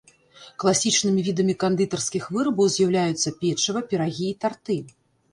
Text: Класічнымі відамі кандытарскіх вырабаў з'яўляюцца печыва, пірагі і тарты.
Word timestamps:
Класічнымі 0.61 1.21
відамі 1.25 1.53
кандытарскіх 1.63 2.23
вырабаў 2.37 2.69
з'яўляюцца 2.75 3.33
печыва, 3.43 3.83
пірагі 3.93 4.25
і 4.29 4.33
тарты. 4.47 4.79